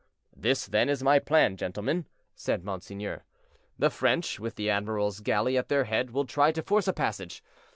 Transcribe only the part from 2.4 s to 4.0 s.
monseigneur. "The